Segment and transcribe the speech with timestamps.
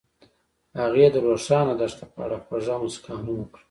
[0.79, 3.59] هغې د روښانه دښته په اړه خوږه موسکا هم وکړه.